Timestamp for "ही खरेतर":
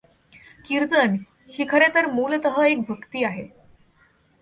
1.49-2.11